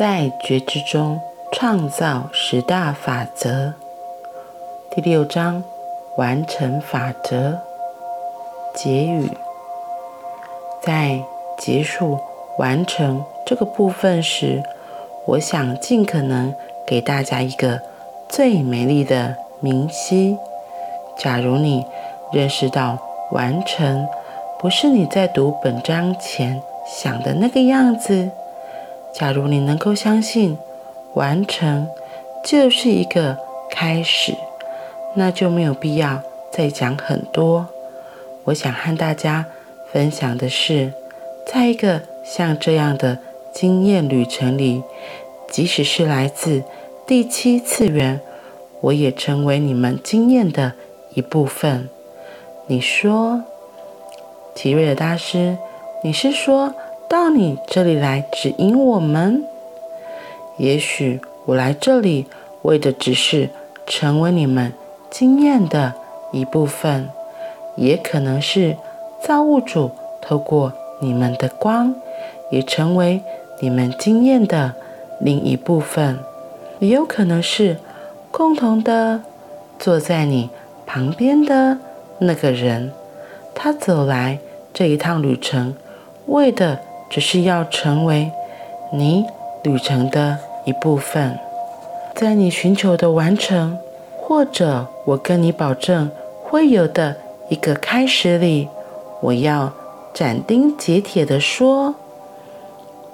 [0.00, 1.20] 在觉知中
[1.52, 3.74] 创造十大法则。
[4.90, 5.62] 第六章
[6.16, 7.60] 完成法则
[8.74, 9.30] 结语。
[10.80, 11.20] 在
[11.58, 12.18] 结束
[12.56, 14.62] 完成这个部分时，
[15.26, 16.54] 我想尽可能
[16.86, 17.82] 给大家一个
[18.26, 20.38] 最美丽的明晰。
[21.18, 21.84] 假如你
[22.32, 22.96] 认识到
[23.32, 24.08] 完成
[24.58, 28.30] 不是你在读本章前想的那个样子，
[29.12, 30.56] 假如你能够相信
[31.14, 31.86] 完成
[32.44, 33.36] 就是一个
[33.70, 34.34] 开始，
[35.14, 37.66] 那就没有必要再讲很多。
[38.44, 39.46] 我想和大家
[39.92, 40.92] 分享的是，
[41.46, 43.18] 在一个像这样的
[43.52, 44.82] 经验旅程里，
[45.48, 46.62] 即使是来自
[47.06, 48.20] 第七次元，
[48.80, 50.72] 我也成为你们经验的
[51.14, 51.88] 一部分。
[52.66, 53.42] 你说，
[54.54, 55.58] 提瑞尔大师，
[56.02, 56.72] 你是说
[57.10, 59.42] 到你这里来指引我们？
[60.58, 62.26] 也许我来这里
[62.62, 63.50] 为的只是
[63.84, 64.72] 成为你们
[65.10, 65.92] 经验的
[66.30, 67.08] 一部分，
[67.74, 68.76] 也可能是
[69.20, 69.90] 造物主
[70.22, 71.92] 透过你们的光，
[72.48, 73.20] 也成为
[73.58, 74.72] 你们经验的
[75.18, 76.16] 另一部分，
[76.78, 77.78] 也有可能是
[78.30, 79.20] 共同的
[79.80, 80.48] 坐在你
[80.86, 81.76] 旁边的
[82.20, 82.92] 那个人，
[83.52, 84.38] 他走来
[84.72, 85.74] 这一趟旅程，
[86.26, 86.78] 为的
[87.10, 88.30] 只是要成为
[88.92, 89.26] 你
[89.64, 91.38] 旅程的一部分，
[92.14, 93.76] 在你寻求的完成，
[94.16, 96.10] 或者我跟你保证
[96.44, 97.16] 会有的
[97.48, 98.68] 一个开始里，
[99.20, 99.72] 我要
[100.14, 101.94] 斩钉截铁地说：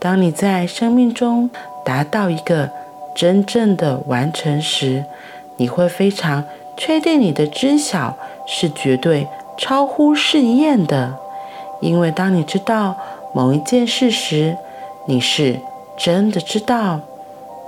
[0.00, 1.48] 当你在生命中
[1.84, 2.70] 达到一个
[3.14, 5.04] 真正的完成时，
[5.56, 6.44] 你会非常
[6.76, 11.14] 确定你的知晓是绝对超乎试验的，
[11.80, 12.96] 因为当你知道
[13.34, 14.56] 某一件事时，
[15.06, 15.60] 你是
[15.98, 17.00] 真的知道。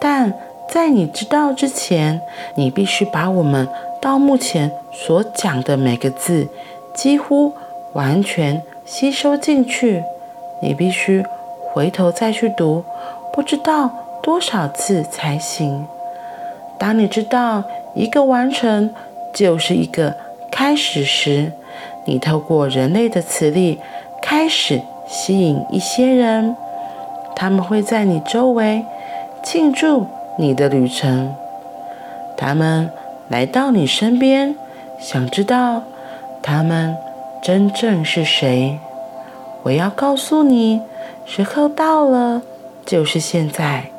[0.00, 0.34] 但
[0.68, 2.20] 在你知道之前，
[2.56, 3.68] 你必须把我们
[4.00, 6.48] 到目前所讲的每个字
[6.92, 7.52] 几乎
[7.92, 10.02] 完全吸收进去。
[10.60, 11.24] 你必须
[11.72, 12.84] 回头再去读，
[13.32, 13.90] 不知道
[14.22, 15.86] 多少次才行。
[16.78, 17.62] 当你知道
[17.94, 18.92] 一个完成
[19.32, 20.16] 就是一个
[20.50, 21.52] 开始时，
[22.04, 23.78] 你透过人类的磁力
[24.20, 26.56] 开始吸引一些人，
[27.36, 28.86] 他们会在你周围
[29.42, 30.06] 庆祝
[30.38, 31.34] 你的旅程。
[32.36, 32.90] 他们
[33.28, 34.56] 来到你身边，
[34.98, 35.82] 想知道
[36.42, 36.96] 他们
[37.42, 38.78] 真正是谁。
[39.64, 40.80] 我要告诉你，
[41.26, 42.40] 时候到了，
[42.86, 43.90] 就是现在，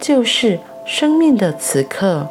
[0.00, 0.58] 就是。
[0.88, 2.28] 生命的此刻，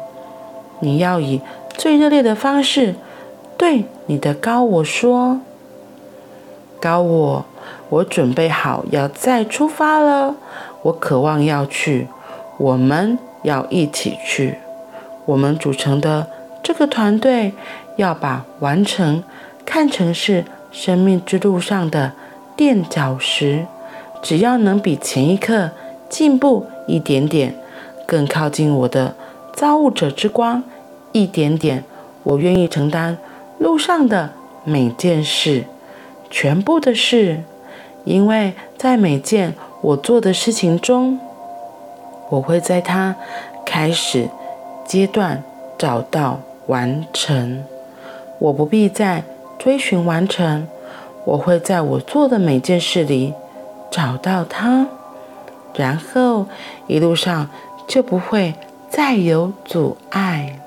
[0.80, 1.42] 你要以
[1.76, 2.94] 最热烈的方式
[3.58, 5.42] 对你的高我说
[6.80, 7.44] ：“高我，
[7.88, 10.34] 我准备好要再出发了。
[10.82, 12.08] 我渴望要去，
[12.58, 14.58] 我们要一起去。
[15.24, 16.26] 我们组成的
[16.62, 17.52] 这个团队
[17.96, 19.22] 要把完成
[19.64, 22.12] 看成是生命之路上的
[22.56, 23.66] 垫脚石，
[24.22, 25.70] 只要能比前一刻
[26.08, 27.54] 进步一点点。”
[28.06, 29.16] 更靠近我的
[29.52, 30.62] 造物者之光
[31.10, 31.82] 一点点，
[32.22, 33.18] 我愿意承担
[33.58, 34.30] 路上的
[34.62, 35.64] 每件事，
[36.30, 37.42] 全部的事，
[38.06, 41.20] 因为在每件我做的事情中，
[42.30, 43.14] 我会在它
[43.66, 44.30] 开始
[44.86, 45.42] 阶段
[45.76, 47.62] 找到完成。
[48.38, 49.22] 我不必再
[49.58, 50.66] 追寻完成，
[51.26, 53.34] 我会在我做的每件事里
[53.90, 54.86] 找到它，
[55.74, 56.46] 然后
[56.86, 57.50] 一路上。
[57.88, 58.52] 就不会
[58.88, 60.58] 再有阻碍。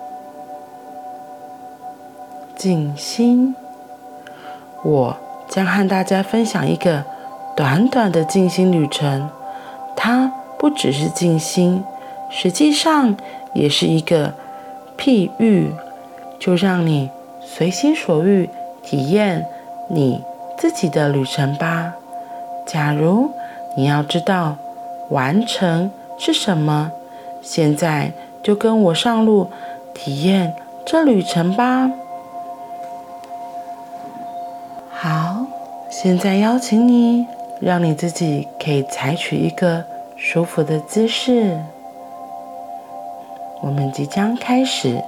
[2.55, 3.53] 静心，
[4.85, 5.17] 我
[5.49, 7.03] 将和大家分享一个
[7.59, 9.29] 短短的静心旅程。
[9.93, 11.83] 它不只是静心，
[12.29, 13.17] 实际上
[13.51, 14.33] 也是一个
[14.97, 15.73] 譬喻。
[16.39, 17.09] 就让你
[17.41, 18.49] 随心所欲
[18.81, 19.45] 体验
[19.89, 20.23] 你
[20.57, 21.95] 自己的旅程吧。
[22.65, 23.31] 假如
[23.75, 24.55] 你要知道
[25.09, 26.93] 完成是什么，
[27.41, 29.49] 现在就跟我上路，
[29.93, 30.53] 体验
[30.85, 31.91] 这旅程吧。
[34.91, 35.45] 好，
[35.89, 37.27] 现在邀请你，
[37.59, 39.83] 让你自己可以采取一个
[40.15, 41.57] 舒服的姿势。
[43.61, 45.03] 我们即将开始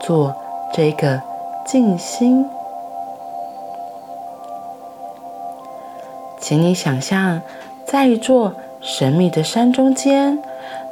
[0.00, 0.34] 做
[0.72, 1.22] 这个
[1.64, 2.44] 静心，
[6.40, 7.40] 请你想象
[7.86, 10.42] 在一座神秘的山中间。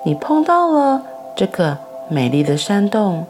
[0.05, 1.03] 你碰到了
[1.35, 1.77] 这个
[2.09, 3.27] 美丽的山洞。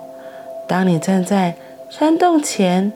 [0.68, 1.54] 当你站在
[1.88, 2.92] 山洞前，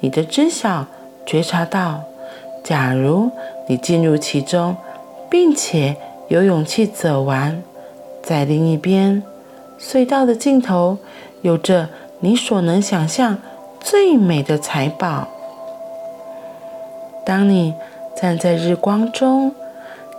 [0.00, 0.86] 你的知晓
[1.24, 2.02] 觉察到，
[2.64, 3.30] 假如
[3.68, 4.74] 你进入其中，
[5.30, 5.96] 并且
[6.28, 7.62] 有勇气走完，
[8.22, 9.22] 在另一边，
[9.78, 10.96] 隧道的尽头
[11.42, 11.90] 有着
[12.20, 13.38] 你所能想象
[13.80, 15.28] 最美的财宝。
[17.26, 17.74] 当你
[18.16, 19.52] 站在日光中，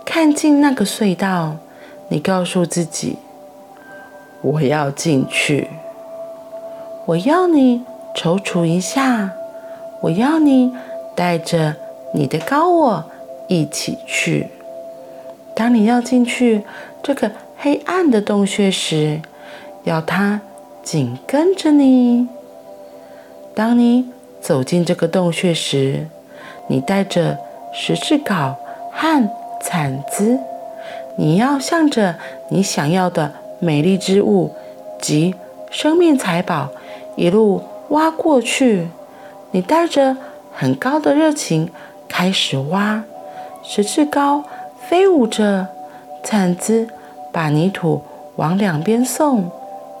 [0.04, 1.56] 看进那个隧道，
[2.08, 3.18] 你告诉自己
[4.40, 5.68] ：“我要进去。”
[7.06, 7.84] 我要你
[8.16, 9.30] 踌躇一下，
[10.00, 10.72] 我要你
[11.14, 11.74] 带着
[12.16, 13.04] 你的高我
[13.46, 14.48] 一起去。
[15.54, 16.62] 当你要进去
[17.02, 19.20] 这个黑暗的洞穴时，
[19.84, 20.40] 要它
[20.82, 22.26] 紧跟着你。
[23.54, 24.08] 当你
[24.40, 26.06] 走进这个洞穴时，
[26.68, 27.36] 你带着
[27.74, 28.54] 十字镐
[28.90, 29.30] 和
[29.62, 30.38] 铲子，
[31.18, 32.14] 你要向着
[32.48, 34.54] 你想要的美丽之物
[34.98, 35.34] 及
[35.70, 36.70] 生命财宝
[37.14, 38.88] 一路挖过去。
[39.50, 40.16] 你带着
[40.54, 41.70] 很高的热情
[42.18, 43.04] 开始挖，
[43.62, 44.42] 十字高
[44.88, 45.66] 飞舞着，
[46.24, 46.88] 铲子
[47.30, 48.00] 把泥土
[48.36, 49.50] 往两边送。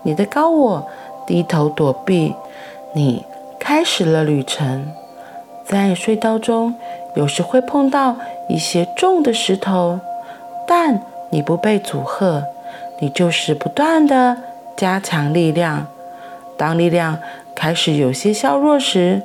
[0.02, 0.88] 你的高我
[1.26, 2.34] 低头躲避，
[2.94, 3.22] 你
[3.60, 4.90] 开始了旅程。
[5.66, 6.74] 在隧道中，
[7.14, 8.16] 有时会碰到
[8.48, 10.00] 一些重的石头，
[10.66, 12.42] 但你不被阻吓，
[12.98, 14.38] 你就是不断的
[14.74, 15.86] 加强力量。
[16.56, 17.18] 当力量
[17.54, 19.20] 开始有些削弱时，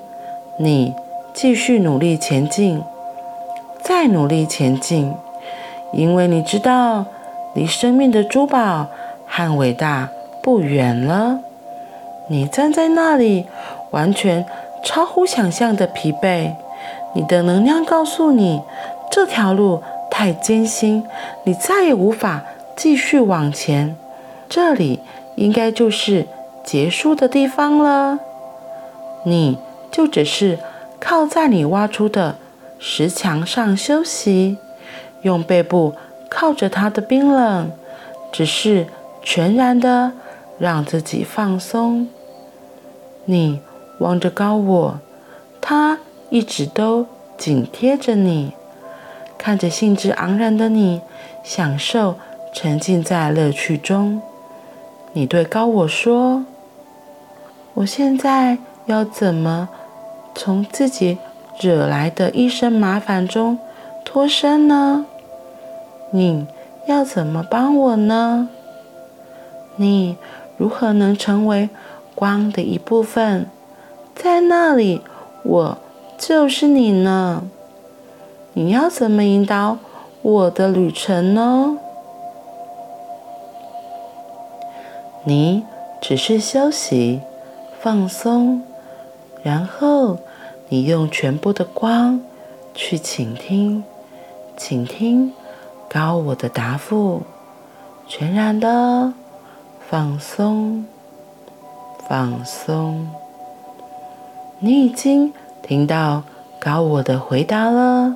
[0.57, 0.93] 你
[1.33, 2.81] 继续努力前进，
[3.81, 5.13] 再努力前进，
[5.93, 7.05] 因为你知道
[7.53, 8.87] 离生命的珠宝
[9.25, 10.09] 和伟大
[10.43, 11.39] 不远了。
[12.27, 13.45] 你站在那里，
[13.91, 14.45] 完全
[14.83, 16.53] 超乎想象的疲惫。
[17.13, 18.61] 你的能量告诉你，
[19.09, 21.05] 这条路太艰辛，
[21.43, 22.43] 你再也无法
[22.75, 23.95] 继续往前。
[24.49, 24.99] 这里
[25.35, 26.27] 应该就是
[26.63, 28.19] 结束的地方了。
[29.23, 29.57] 你
[29.91, 30.57] 就只是
[31.01, 32.37] 靠在你挖出的
[32.79, 34.57] 石墙上休息，
[35.23, 35.95] 用背部
[36.29, 37.71] 靠着它的冰冷，
[38.31, 38.87] 只是
[39.21, 40.13] 全然的
[40.57, 42.07] 让自己放松。
[43.25, 43.59] 你
[43.99, 44.99] 望着高我，
[45.59, 45.97] 他
[46.29, 47.05] 一直都
[47.37, 48.53] 紧贴着你，
[49.37, 51.01] 看着兴致盎然的你，
[51.43, 52.15] 享受
[52.53, 54.21] 沉浸在乐趣中。
[55.13, 56.45] 你对高我说
[57.75, 59.69] ：“我现在要怎么
[60.33, 61.19] 从自己
[61.59, 63.59] 惹来的一身麻烦中
[64.03, 65.05] 脱身呢？
[66.11, 66.47] 你
[66.87, 68.49] 要怎么帮我呢？
[69.75, 70.17] 你
[70.57, 71.69] 如何能成为
[72.15, 73.47] 光的一部分？
[74.15, 75.01] 在那里，
[75.43, 75.77] 我
[76.17, 77.43] 就是你呢。
[78.53, 79.77] 你要怎么引导
[80.21, 81.77] 我的旅程呢？”
[85.23, 85.63] 你
[86.01, 87.21] 只是休息、
[87.79, 88.63] 放松，
[89.43, 90.17] 然后
[90.69, 92.21] 你用全部的光
[92.73, 93.83] 去倾听，
[94.55, 95.33] 倾听
[95.89, 97.23] 高我的答复，
[98.07, 99.13] 全然的
[99.89, 100.85] 放松，
[102.07, 103.09] 放松。
[104.59, 105.33] 你已经
[105.63, 106.23] 听到
[106.59, 108.15] 高我的回答了，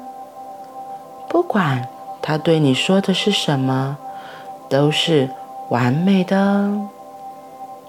[1.28, 1.88] 不管
[2.22, 3.98] 他对你说的是什么，
[4.70, 5.30] 都是
[5.70, 6.72] 完美的。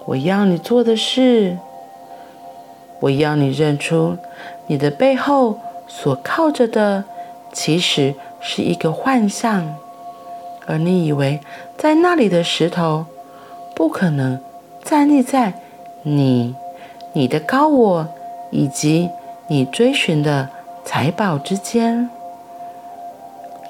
[0.05, 1.57] 我要你做的事，
[2.99, 4.17] 我要你认出
[4.67, 7.03] 你的背后所靠着的，
[7.53, 9.75] 其实是一个幻象，
[10.65, 11.39] 而你以为
[11.77, 13.05] 在那里的石头，
[13.75, 14.39] 不可能
[14.83, 15.53] 站立在
[16.03, 16.55] 你、
[17.13, 18.07] 你的高我
[18.51, 19.09] 以及
[19.47, 20.49] 你追寻的
[20.83, 22.09] 财宝之间。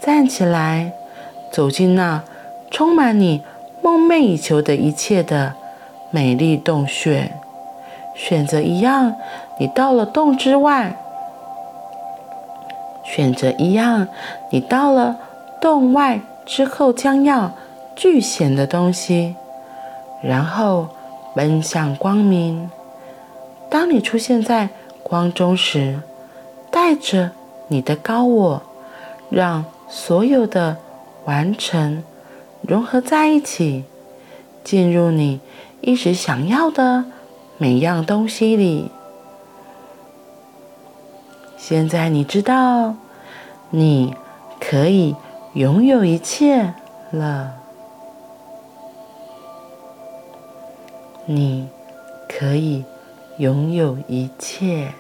[0.02, 0.94] 站起来，
[1.52, 2.24] 走进那
[2.72, 3.44] 充满你
[3.82, 5.54] 梦寐以求的一切的。
[6.10, 7.34] 美丽洞穴，
[8.18, 9.14] 选择一样，
[9.60, 10.98] 你到了洞之外；
[13.06, 14.08] 选择一样，
[14.50, 15.16] 你到了
[15.62, 17.52] 洞外之后将要
[17.96, 19.36] 具显的东西，
[20.24, 20.88] 然后
[21.36, 22.70] 奔向光明。
[23.70, 24.70] 当你出现在
[25.04, 26.00] 光中时，
[26.72, 27.32] 带着
[27.68, 28.62] 你的高我，
[29.30, 30.78] 让所有的
[31.26, 32.04] 完成
[32.62, 33.84] 融合在一起，
[34.64, 35.40] 进入你。
[35.82, 37.06] 一直想要的
[37.60, 38.92] 每样东西里，
[41.58, 42.96] 现在你知道，
[43.72, 44.16] 你
[44.60, 45.16] 可以
[45.54, 46.74] 拥有一切
[47.10, 47.56] 了。
[51.26, 51.68] 你
[52.30, 52.86] 可以
[53.38, 54.94] 拥有一切。